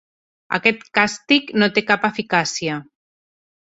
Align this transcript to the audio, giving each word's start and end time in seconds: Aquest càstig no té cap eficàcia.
Aquest 0.57 0.81
càstig 0.99 1.53
no 1.59 1.71
té 1.79 1.87
cap 1.93 2.11
eficàcia. 2.13 2.83